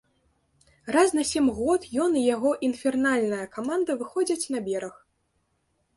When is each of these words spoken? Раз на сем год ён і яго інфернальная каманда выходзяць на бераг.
Раз 0.95 1.13
на 1.17 1.23
сем 1.31 1.51
год 1.57 1.81
ён 2.05 2.17
і 2.21 2.25
яго 2.35 2.51
інфернальная 2.69 3.45
каманда 3.59 3.91
выходзяць 4.03 4.49
на 4.57 4.67
бераг. 4.71 4.95